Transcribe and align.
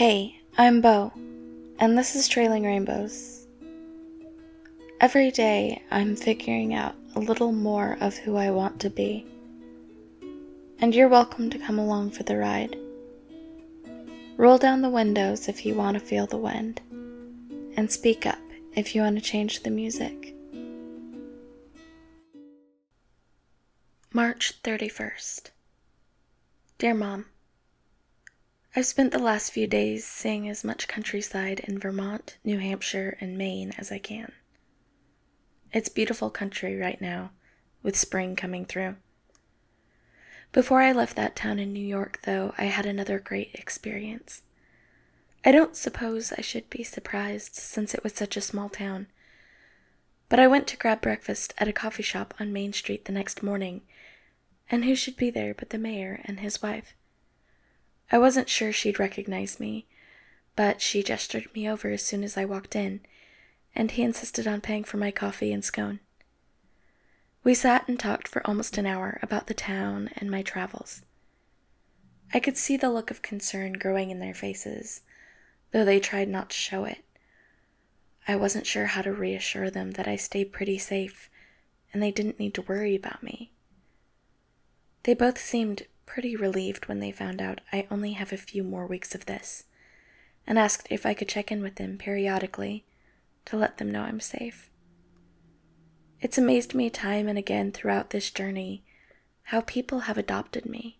Hey, 0.00 0.40
I'm 0.56 0.80
Bo, 0.80 1.12
and 1.78 1.98
this 1.98 2.16
is 2.16 2.26
Trailing 2.26 2.64
Rainbows. 2.64 3.46
Every 4.98 5.30
day, 5.30 5.82
I'm 5.90 6.16
figuring 6.16 6.72
out 6.72 6.94
a 7.14 7.20
little 7.20 7.52
more 7.52 7.98
of 8.00 8.16
who 8.16 8.34
I 8.38 8.48
want 8.48 8.80
to 8.80 8.88
be. 8.88 9.26
And 10.78 10.94
you're 10.94 11.06
welcome 11.06 11.50
to 11.50 11.58
come 11.58 11.78
along 11.78 12.12
for 12.12 12.22
the 12.22 12.38
ride. 12.38 12.78
Roll 14.38 14.56
down 14.56 14.80
the 14.80 14.88
windows 14.88 15.48
if 15.48 15.66
you 15.66 15.74
want 15.74 15.98
to 15.98 16.00
feel 16.00 16.26
the 16.26 16.38
wind, 16.38 16.80
and 17.76 17.92
speak 17.92 18.24
up 18.24 18.40
if 18.74 18.94
you 18.94 19.02
want 19.02 19.16
to 19.16 19.22
change 19.22 19.64
the 19.64 19.70
music. 19.70 20.34
March 24.14 24.62
31st. 24.62 25.50
Dear 26.78 26.94
Mom, 26.94 27.26
I've 28.76 28.86
spent 28.86 29.10
the 29.10 29.18
last 29.18 29.50
few 29.50 29.66
days 29.66 30.06
seeing 30.06 30.48
as 30.48 30.62
much 30.62 30.86
countryside 30.86 31.58
in 31.60 31.80
Vermont, 31.80 32.38
New 32.44 32.58
Hampshire, 32.58 33.18
and 33.20 33.36
Maine 33.36 33.72
as 33.76 33.90
I 33.90 33.98
can. 33.98 34.30
It's 35.72 35.88
beautiful 35.88 36.30
country 36.30 36.78
right 36.78 37.00
now, 37.00 37.32
with 37.82 37.96
spring 37.96 38.36
coming 38.36 38.64
through. 38.64 38.94
Before 40.52 40.82
I 40.82 40.92
left 40.92 41.16
that 41.16 41.34
town 41.34 41.58
in 41.58 41.72
New 41.72 41.84
York, 41.84 42.20
though, 42.22 42.54
I 42.58 42.64
had 42.64 42.86
another 42.86 43.18
great 43.18 43.50
experience. 43.54 44.42
I 45.44 45.50
don't 45.50 45.74
suppose 45.74 46.32
I 46.32 46.40
should 46.40 46.70
be 46.70 46.84
surprised 46.84 47.56
since 47.56 47.92
it 47.92 48.04
was 48.04 48.12
such 48.12 48.36
a 48.36 48.40
small 48.40 48.68
town. 48.68 49.08
But 50.28 50.38
I 50.38 50.46
went 50.46 50.68
to 50.68 50.76
grab 50.76 51.00
breakfast 51.00 51.54
at 51.58 51.66
a 51.66 51.72
coffee 51.72 52.04
shop 52.04 52.34
on 52.38 52.52
Main 52.52 52.72
Street 52.72 53.06
the 53.06 53.12
next 53.12 53.42
morning, 53.42 53.82
and 54.70 54.84
who 54.84 54.94
should 54.94 55.16
be 55.16 55.30
there 55.30 55.54
but 55.54 55.70
the 55.70 55.78
mayor 55.78 56.20
and 56.24 56.38
his 56.38 56.62
wife? 56.62 56.94
I 58.10 58.18
wasn't 58.18 58.48
sure 58.48 58.72
she'd 58.72 58.98
recognize 58.98 59.60
me, 59.60 59.86
but 60.56 60.80
she 60.80 61.02
gestured 61.02 61.48
me 61.54 61.68
over 61.68 61.90
as 61.90 62.02
soon 62.02 62.24
as 62.24 62.36
I 62.36 62.44
walked 62.44 62.74
in, 62.74 63.00
and 63.74 63.90
he 63.90 64.02
insisted 64.02 64.46
on 64.46 64.60
paying 64.60 64.84
for 64.84 64.96
my 64.96 65.10
coffee 65.10 65.52
and 65.52 65.64
scone. 65.64 66.00
We 67.42 67.54
sat 67.54 67.88
and 67.88 67.98
talked 67.98 68.28
for 68.28 68.46
almost 68.46 68.76
an 68.76 68.86
hour 68.86 69.18
about 69.22 69.46
the 69.46 69.54
town 69.54 70.10
and 70.16 70.30
my 70.30 70.42
travels. 70.42 71.02
I 72.34 72.40
could 72.40 72.56
see 72.56 72.76
the 72.76 72.90
look 72.90 73.10
of 73.10 73.22
concern 73.22 73.74
growing 73.74 74.10
in 74.10 74.18
their 74.18 74.34
faces, 74.34 75.02
though 75.72 75.84
they 75.84 76.00
tried 76.00 76.28
not 76.28 76.50
to 76.50 76.56
show 76.56 76.84
it. 76.84 77.04
I 78.28 78.36
wasn't 78.36 78.66
sure 78.66 78.86
how 78.86 79.02
to 79.02 79.12
reassure 79.12 79.70
them 79.70 79.92
that 79.92 80.06
I 80.06 80.16
stayed 80.16 80.52
pretty 80.52 80.78
safe 80.78 81.30
and 81.92 82.02
they 82.02 82.12
didn't 82.12 82.38
need 82.38 82.54
to 82.54 82.62
worry 82.62 82.94
about 82.94 83.22
me. 83.22 83.50
They 85.02 85.14
both 85.14 85.38
seemed 85.38 85.86
pretty 86.10 86.34
relieved 86.34 86.88
when 86.88 86.98
they 86.98 87.12
found 87.12 87.40
out 87.40 87.60
I 87.72 87.86
only 87.88 88.14
have 88.14 88.32
a 88.32 88.36
few 88.36 88.64
more 88.64 88.84
weeks 88.84 89.14
of 89.14 89.26
this, 89.26 89.66
and 90.44 90.58
asked 90.58 90.88
if 90.90 91.06
I 91.06 91.14
could 91.14 91.28
check 91.28 91.52
in 91.52 91.62
with 91.62 91.76
them 91.76 91.98
periodically 91.98 92.84
to 93.44 93.56
let 93.56 93.78
them 93.78 93.92
know 93.92 94.02
I'm 94.02 94.18
safe. 94.18 94.70
It's 96.20 96.36
amazed 96.36 96.74
me 96.74 96.90
time 96.90 97.28
and 97.28 97.38
again 97.38 97.70
throughout 97.70 98.10
this 98.10 98.28
journey 98.32 98.82
how 99.44 99.60
people 99.60 100.00
have 100.00 100.18
adopted 100.18 100.66
me. 100.66 100.98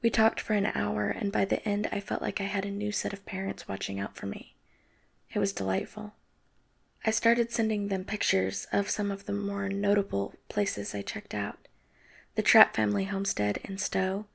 We 0.00 0.08
talked 0.08 0.40
for 0.40 0.54
an 0.54 0.72
hour, 0.74 1.08
and 1.08 1.30
by 1.30 1.44
the 1.44 1.62
end, 1.68 1.86
I 1.92 2.00
felt 2.00 2.22
like 2.22 2.40
I 2.40 2.44
had 2.44 2.64
a 2.64 2.70
new 2.70 2.92
set 2.92 3.12
of 3.12 3.26
parents 3.26 3.68
watching 3.68 4.00
out 4.00 4.16
for 4.16 4.24
me. 4.24 4.56
It 5.34 5.40
was 5.40 5.52
delightful. 5.52 6.14
I 7.04 7.10
started 7.10 7.52
sending 7.52 7.88
them 7.88 8.04
pictures 8.04 8.66
of 8.72 8.88
some 8.88 9.10
of 9.10 9.26
the 9.26 9.34
more 9.34 9.68
notable 9.68 10.32
places 10.48 10.94
I 10.94 11.02
checked 11.02 11.34
out 11.34 11.68
the 12.34 12.42
Trapp 12.42 12.74
family 12.74 13.04
homestead 13.04 13.58
in 13.64 13.78
Stowe, 13.78 14.26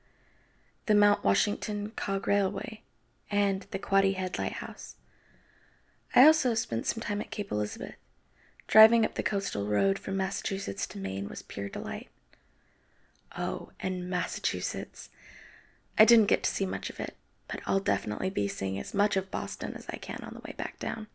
the 0.86 0.94
Mount 0.94 1.24
Washington 1.24 1.92
Cog 1.96 2.28
Railway, 2.28 2.82
and 3.30 3.66
the 3.70 3.78
Quoddy 3.78 4.14
Head 4.14 4.38
Lighthouse. 4.38 4.96
I 6.14 6.24
also 6.24 6.54
spent 6.54 6.86
some 6.86 7.02
time 7.02 7.20
at 7.20 7.30
Cape 7.30 7.50
Elizabeth. 7.50 7.96
Driving 8.66 9.04
up 9.04 9.14
the 9.14 9.22
coastal 9.22 9.66
road 9.66 9.98
from 9.98 10.16
Massachusetts 10.16 10.86
to 10.88 10.98
Maine 10.98 11.28
was 11.28 11.42
pure 11.42 11.68
delight. 11.68 12.08
Oh, 13.36 13.70
and 13.78 14.10
Massachusetts. 14.10 15.10
I 15.98 16.04
didn't 16.04 16.26
get 16.26 16.42
to 16.42 16.50
see 16.50 16.66
much 16.66 16.90
of 16.90 16.98
it, 16.98 17.16
but 17.48 17.60
I'll 17.66 17.80
definitely 17.80 18.30
be 18.30 18.48
seeing 18.48 18.78
as 18.78 18.94
much 18.94 19.16
of 19.16 19.30
Boston 19.30 19.74
as 19.74 19.86
I 19.90 19.96
can 19.96 20.20
on 20.22 20.34
the 20.34 20.40
way 20.40 20.54
back 20.56 20.78
down. 20.78 21.06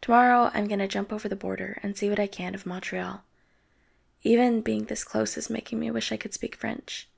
Tomorrow, 0.00 0.50
I'm 0.54 0.68
going 0.68 0.78
to 0.78 0.88
jump 0.88 1.12
over 1.12 1.28
the 1.28 1.36
border 1.36 1.78
and 1.82 1.96
see 1.96 2.08
what 2.08 2.20
I 2.20 2.26
can 2.26 2.54
of 2.54 2.64
Montreal. 2.64 3.22
Even 4.22 4.60
being 4.60 4.84
this 4.84 5.04
close 5.04 5.36
is 5.36 5.48
making 5.48 5.78
me 5.78 5.90
wish 5.90 6.10
I 6.10 6.16
could 6.16 6.34
speak 6.34 6.56
French. 6.56 7.08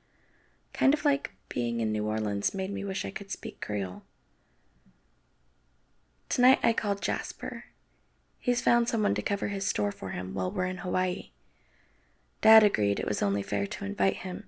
Kind 0.73 0.95
of 0.95 1.05
like 1.05 1.33
being 1.49 1.81
in 1.81 1.93
New 1.93 2.07
Orleans 2.07 2.55
made 2.55 2.73
me 2.73 2.85
wish 2.85 3.05
I 3.05 3.11
could 3.11 3.31
speak 3.31 3.61
Creole. 3.61 4.03
Tonight 6.29 6.61
I 6.63 6.73
called 6.73 7.03
Jasper. 7.03 7.65
He's 8.39 8.63
found 8.63 8.89
someone 8.89 9.15
to 9.15 9.23
cover 9.23 9.49
his 9.49 9.67
store 9.67 9.93
for 9.93 10.11
him 10.11 10.35
while 10.35 10.51
we're 10.51 10.67
in 10.67 10.79
Hawaii. 10.79 11.31
Dad 12.41 12.63
agreed 12.63 13.01
it 13.01 13.09
was 13.09 13.23
only 13.23 13.43
fair 13.43 13.67
to 13.67 13.85
invite 13.85 14.19
him, 14.19 14.45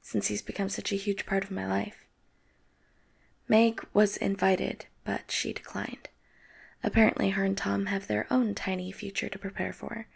since 0.00 0.28
he's 0.28 0.42
become 0.42 0.68
such 0.68 0.92
a 0.92 0.96
huge 0.96 1.26
part 1.26 1.44
of 1.44 1.50
my 1.50 1.66
life. 1.66 2.06
Meg 3.48 3.84
was 3.92 4.16
invited, 4.16 4.86
but 5.04 5.30
she 5.30 5.52
declined. 5.52 6.08
Apparently, 6.82 7.30
her 7.30 7.44
and 7.44 7.56
Tom 7.56 7.86
have 7.86 8.06
their 8.06 8.26
own 8.30 8.54
tiny 8.54 8.92
future 8.92 9.28
to 9.28 9.38
prepare 9.38 9.72
for 9.72 10.06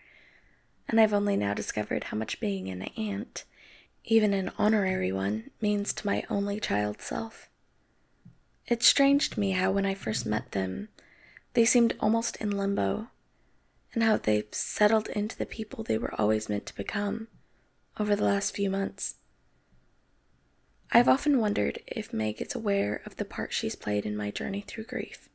and 0.89 1.01
I've 1.01 1.13
only 1.13 1.37
now 1.37 1.55
discovered 1.55 2.05
how 2.05 2.17
much 2.17 2.41
being 2.41 2.69
an 2.69 2.83
aunt, 2.97 3.45
even 4.05 4.33
an 4.33 4.51
honorary 4.57 5.13
one, 5.13 5.51
means 5.61 5.93
to 5.93 6.07
my 6.07 6.25
only 6.31 6.61
child 6.61 7.03
self. 7.03 7.49
It's 8.67 8.87
strange 8.87 9.31
to 9.31 9.41
me 9.41 9.53
how, 9.53 9.71
when 9.71 9.87
I 9.87 9.95
first 9.95 10.27
met 10.27 10.53
them, 10.53 10.89
they 11.55 11.65
seemed 11.65 11.95
almost 12.01 12.37
in 12.37 12.57
limbo, 12.57 13.09
and 13.95 14.03
how 14.03 14.17
they've 14.17 14.47
settled 14.53 15.09
into 15.09 15.37
the 15.37 15.47
people 15.47 15.85
they 15.85 15.99
were 15.99 16.15
always 16.19 16.49
meant 16.49 16.67
to 16.67 16.77
become 16.77 17.29
over 17.99 18.15
the 18.15 18.25
last 18.25 18.55
few 18.55 18.71
months. 18.71 19.17
I've 20.91 21.09
often 21.09 21.39
wondered 21.39 21.81
if 21.87 22.13
Meg 22.15 22.41
is 22.41 22.55
aware 22.55 23.03
of 23.05 23.17
the 23.17 23.25
part 23.25 23.53
she's 23.53 23.77
played 23.77 24.07
in 24.07 24.17
my 24.17 24.31
journey 24.31 24.63
through 24.67 24.85
grief, 24.85 25.29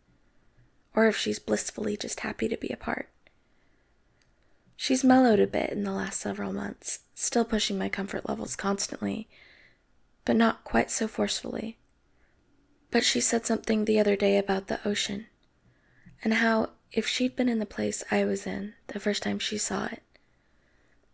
or 0.96 1.06
if 1.08 1.18
she's 1.18 1.40
blissfully 1.40 1.96
just 1.98 2.22
happy 2.22 2.48
to 2.48 2.58
be 2.58 2.70
a 2.70 2.78
part. 2.78 3.10
She's 4.84 5.02
mellowed 5.02 5.40
a 5.40 5.48
bit 5.48 5.70
in 5.70 5.86
the 5.86 5.94
last 5.94 6.20
several 6.20 6.52
months, 6.52 7.00
still 7.16 7.46
pushing 7.46 7.78
my 7.78 7.88
comfort 7.88 8.28
levels 8.28 8.58
constantly, 8.58 9.30
but 10.26 10.36
not 10.36 10.66
quite 10.66 10.92
so 10.92 11.08
forcefully. 11.08 11.78
But 12.92 13.06
she 13.06 13.22
said 13.22 13.46
something 13.46 13.86
the 13.86 13.98
other 13.98 14.18
day 14.18 14.38
about 14.38 14.68
the 14.68 14.86
ocean, 14.86 15.28
and 16.22 16.34
how 16.34 16.72
if 16.92 17.08
she'd 17.08 17.34
been 17.34 17.48
in 17.48 17.60
the 17.60 17.66
place 17.66 18.04
I 18.12 18.26
was 18.26 18.46
in 18.46 18.74
the 18.88 19.00
first 19.00 19.24
time 19.24 19.40
she 19.40 19.58
saw 19.58 19.86
it, 19.86 20.04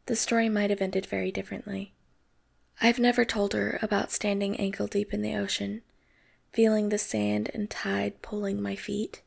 the 0.07 0.16
story 0.16 0.50
might 0.50 0.72
have 0.72 0.81
ended 0.81 1.06
very 1.06 1.31
differently. 1.31 1.94
I've 2.81 2.97
never 2.97 3.24
told 3.24 3.53
her 3.53 3.78
about 3.84 4.12
standing 4.12 4.59
ankle 4.59 4.88
deep 4.88 5.13
in 5.13 5.22
the 5.22 5.36
ocean, 5.36 5.84
feeling 6.51 6.90
the 6.90 6.97
sand 6.97 7.51
and 7.53 7.69
tide 7.69 8.24
pulling 8.24 8.63
my 8.63 8.75
feet, 8.75 9.22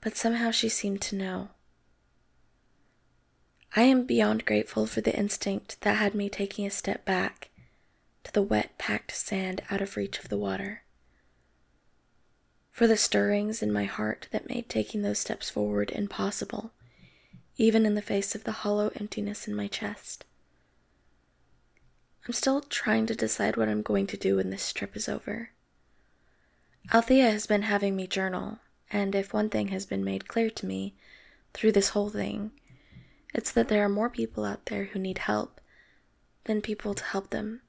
but 0.00 0.16
somehow 0.16 0.50
she 0.50 0.68
seemed 0.68 1.00
to 1.02 1.14
know. 1.14 1.50
I 3.76 3.82
am 3.82 4.04
beyond 4.04 4.44
grateful 4.44 4.86
for 4.86 5.00
the 5.00 5.16
instinct 5.16 5.80
that 5.82 5.96
had 5.96 6.14
me 6.14 6.28
taking 6.28 6.66
a 6.66 6.70
step 6.70 7.04
back 7.04 7.50
to 8.24 8.32
the 8.32 8.42
wet, 8.42 8.76
packed 8.78 9.12
sand 9.12 9.62
out 9.70 9.80
of 9.80 9.96
reach 9.96 10.18
of 10.18 10.28
the 10.28 10.38
water. 10.38 10.82
For 12.70 12.86
the 12.86 12.96
stirrings 12.96 13.62
in 13.62 13.72
my 13.72 13.84
heart 13.84 14.28
that 14.30 14.48
made 14.48 14.68
taking 14.68 15.02
those 15.02 15.18
steps 15.18 15.50
forward 15.50 15.90
impossible, 15.90 16.72
even 17.56 17.84
in 17.84 17.94
the 17.94 18.02
face 18.02 18.34
of 18.34 18.44
the 18.44 18.52
hollow 18.52 18.90
emptiness 18.96 19.48
in 19.48 19.54
my 19.54 19.66
chest. 19.66 20.24
I'm 22.26 22.32
still 22.32 22.60
trying 22.60 23.06
to 23.06 23.14
decide 23.14 23.56
what 23.56 23.68
I'm 23.68 23.82
going 23.82 24.06
to 24.08 24.16
do 24.16 24.36
when 24.36 24.50
this 24.50 24.72
trip 24.72 24.96
is 24.96 25.08
over. 25.08 25.50
Althea 26.92 27.30
has 27.30 27.46
been 27.46 27.62
having 27.62 27.96
me 27.96 28.06
journal, 28.06 28.58
and 28.90 29.14
if 29.14 29.32
one 29.32 29.50
thing 29.50 29.68
has 29.68 29.86
been 29.86 30.04
made 30.04 30.28
clear 30.28 30.50
to 30.50 30.66
me 30.66 30.94
through 31.52 31.72
this 31.72 31.90
whole 31.90 32.10
thing, 32.10 32.52
it's 33.34 33.52
that 33.52 33.68
there 33.68 33.84
are 33.84 33.88
more 33.88 34.10
people 34.10 34.44
out 34.44 34.66
there 34.66 34.86
who 34.86 34.98
need 34.98 35.18
help 35.18 35.60
than 36.44 36.62
people 36.62 36.94
to 36.94 37.04
help 37.04 37.30
them. 37.30 37.60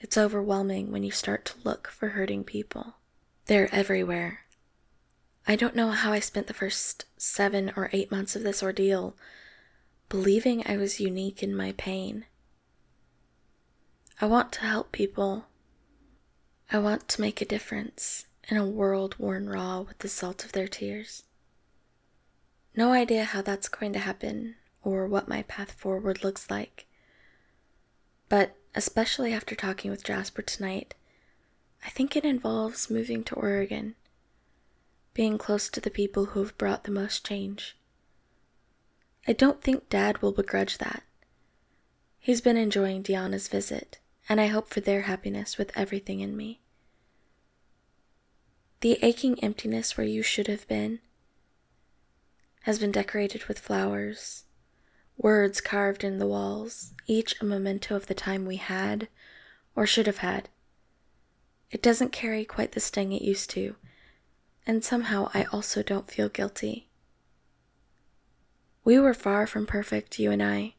It's 0.00 0.18
overwhelming 0.18 0.92
when 0.92 1.02
you 1.02 1.10
start 1.10 1.44
to 1.46 1.54
look 1.64 1.88
for 1.88 2.10
hurting 2.10 2.44
people. 2.44 2.94
They're 3.46 3.72
everywhere. 3.74 4.40
I 5.46 5.56
don't 5.56 5.76
know 5.76 5.90
how 5.90 6.12
I 6.12 6.20
spent 6.20 6.46
the 6.46 6.54
first 6.54 7.06
seven 7.16 7.72
or 7.74 7.88
eight 7.92 8.10
months 8.10 8.36
of 8.36 8.42
this 8.42 8.62
ordeal 8.62 9.16
believing 10.08 10.62
I 10.66 10.76
was 10.76 11.00
unique 11.00 11.42
in 11.42 11.54
my 11.54 11.72
pain. 11.72 12.26
I 14.20 14.26
want 14.26 14.52
to 14.52 14.60
help 14.60 14.92
people. 14.92 15.46
I 16.70 16.78
want 16.78 17.08
to 17.08 17.20
make 17.20 17.40
a 17.40 17.46
difference 17.46 18.26
in 18.48 18.56
a 18.56 18.66
world 18.66 19.14
worn 19.18 19.48
raw 19.48 19.80
with 19.80 19.98
the 19.98 20.08
salt 20.08 20.44
of 20.44 20.52
their 20.52 20.68
tears. 20.68 21.22
No 22.78 22.92
idea 22.92 23.24
how 23.24 23.42
that's 23.42 23.68
going 23.68 23.92
to 23.94 23.98
happen 23.98 24.54
or 24.84 25.08
what 25.08 25.26
my 25.26 25.42
path 25.42 25.72
forward 25.72 26.22
looks 26.22 26.48
like. 26.48 26.86
But 28.28 28.54
especially 28.72 29.32
after 29.32 29.56
talking 29.56 29.90
with 29.90 30.04
Jasper 30.04 30.42
tonight, 30.42 30.94
I 31.84 31.88
think 31.88 32.14
it 32.14 32.24
involves 32.24 32.88
moving 32.88 33.24
to 33.24 33.34
Oregon, 33.34 33.96
being 35.12 35.38
close 35.38 35.68
to 35.70 35.80
the 35.80 35.90
people 35.90 36.26
who 36.26 36.40
have 36.40 36.56
brought 36.56 36.84
the 36.84 36.92
most 36.92 37.26
change. 37.26 37.76
I 39.26 39.32
don't 39.32 39.60
think 39.60 39.88
Dad 39.88 40.22
will 40.22 40.30
begrudge 40.30 40.78
that. 40.78 41.02
He's 42.20 42.40
been 42.40 42.56
enjoying 42.56 43.02
Diana's 43.02 43.48
visit, 43.48 43.98
and 44.28 44.40
I 44.40 44.46
hope 44.46 44.68
for 44.68 44.78
their 44.78 45.00
happiness 45.00 45.58
with 45.58 45.76
everything 45.76 46.20
in 46.20 46.36
me. 46.36 46.60
The 48.82 49.00
aching 49.02 49.42
emptiness 49.42 49.96
where 49.96 50.06
you 50.06 50.22
should 50.22 50.46
have 50.46 50.68
been 50.68 51.00
has 52.68 52.78
been 52.78 52.92
decorated 52.92 53.46
with 53.46 53.58
flowers, 53.58 54.44
words 55.16 55.58
carved 55.58 56.04
in 56.04 56.18
the 56.18 56.26
walls, 56.26 56.92
each 57.06 57.34
a 57.40 57.44
memento 57.46 57.96
of 57.96 58.08
the 58.08 58.14
time 58.14 58.44
we 58.44 58.56
had 58.56 59.08
or 59.74 59.86
should 59.86 60.04
have 60.04 60.18
had. 60.18 60.50
It 61.70 61.80
doesn't 61.80 62.12
carry 62.12 62.44
quite 62.44 62.72
the 62.72 62.80
sting 62.80 63.12
it 63.12 63.22
used 63.22 63.48
to, 63.52 63.76
and 64.66 64.84
somehow 64.84 65.30
I 65.32 65.44
also 65.44 65.82
don't 65.82 66.10
feel 66.10 66.28
guilty. 66.28 66.90
We 68.84 68.98
were 68.98 69.14
far 69.14 69.46
from 69.46 69.64
perfect, 69.64 70.18
you 70.18 70.30
and 70.30 70.42
I, 70.42 70.74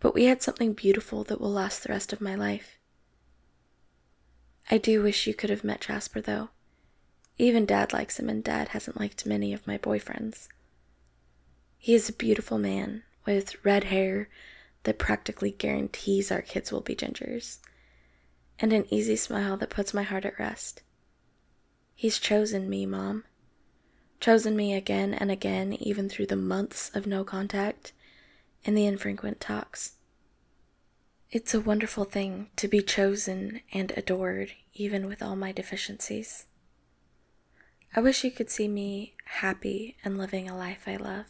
but 0.00 0.12
we 0.12 0.24
had 0.24 0.42
something 0.42 0.72
beautiful 0.72 1.22
that 1.22 1.40
will 1.40 1.52
last 1.52 1.84
the 1.84 1.92
rest 1.92 2.12
of 2.12 2.20
my 2.20 2.34
life. 2.34 2.80
I 4.72 4.78
do 4.78 5.04
wish 5.04 5.28
you 5.28 5.34
could 5.34 5.50
have 5.50 5.62
met 5.62 5.82
Jasper, 5.82 6.20
though. 6.20 6.48
Even 7.38 7.64
Dad 7.64 7.92
likes 7.92 8.18
him, 8.18 8.28
and 8.28 8.42
Dad 8.42 8.70
hasn't 8.70 8.98
liked 8.98 9.24
many 9.24 9.52
of 9.52 9.68
my 9.68 9.78
boyfriends. 9.78 10.48
He 11.78 11.94
is 11.94 12.08
a 12.08 12.12
beautiful 12.12 12.58
man 12.58 13.02
with 13.24 13.64
red 13.64 13.84
hair 13.84 14.28
that 14.84 14.98
practically 14.98 15.50
guarantees 15.50 16.30
our 16.30 16.42
kids 16.42 16.70
will 16.70 16.80
be 16.80 16.94
gingers, 16.94 17.58
and 18.58 18.72
an 18.72 18.86
easy 18.92 19.16
smile 19.16 19.56
that 19.56 19.70
puts 19.70 19.92
my 19.92 20.02
heart 20.02 20.24
at 20.24 20.38
rest. 20.38 20.82
He's 21.94 22.18
chosen 22.18 22.68
me, 22.68 22.86
Mom. 22.86 23.24
Chosen 24.20 24.56
me 24.56 24.74
again 24.74 25.12
and 25.14 25.30
again, 25.30 25.74
even 25.74 26.08
through 26.08 26.26
the 26.26 26.36
months 26.36 26.90
of 26.94 27.06
no 27.06 27.24
contact 27.24 27.92
and 28.64 28.76
the 28.76 28.86
infrequent 28.86 29.40
talks. 29.40 29.92
It's 31.30 31.54
a 31.54 31.60
wonderful 31.60 32.04
thing 32.04 32.50
to 32.56 32.68
be 32.68 32.80
chosen 32.80 33.60
and 33.72 33.92
adored, 33.96 34.52
even 34.74 35.06
with 35.06 35.22
all 35.22 35.36
my 35.36 35.52
deficiencies. 35.52 36.46
I 37.94 38.00
wish 38.00 38.24
you 38.24 38.30
could 38.30 38.50
see 38.50 38.68
me 38.68 39.14
happy 39.24 39.96
and 40.04 40.16
living 40.18 40.48
a 40.48 40.56
life 40.56 40.84
I 40.86 40.96
love. 40.96 41.26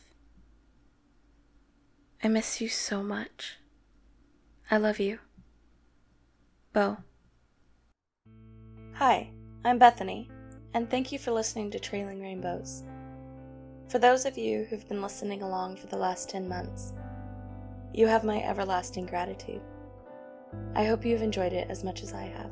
I 2.23 2.29
miss 2.29 2.61
you 2.61 2.69
so 2.69 3.03
much. 3.03 3.59
I 4.71 4.79
love 4.79 4.99
you. 4.99 5.19
Bo. 6.73 6.99
Hi, 8.95 9.31
I'm 9.65 9.79
Bethany, 9.79 10.31
and 10.75 10.91
thank 10.91 11.13
you 11.13 11.19
for 11.19 11.31
listening 11.31 11.71
to 11.71 11.79
Trailing 11.79 12.21
Rainbows. 12.21 12.83
For 13.89 13.99
those 13.99 14.25
of 14.25 14.37
you 14.37 14.65
who've 14.65 14.89
been 14.89 15.03
listening 15.03 15.43
along 15.43 15.77
for 15.77 15.87
the 15.87 15.99
last 15.99 16.29
10 16.31 16.49
months, 16.49 16.95
you 17.93 18.07
have 18.07 18.25
my 18.25 18.43
everlasting 18.43 19.07
gratitude. 19.07 19.61
I 20.75 20.85
hope 20.85 21.05
you've 21.05 21.23
enjoyed 21.23 21.53
it 21.53 21.71
as 21.71 21.85
much 21.85 22.03
as 22.03 22.13
I 22.13 22.25
have. 22.25 22.51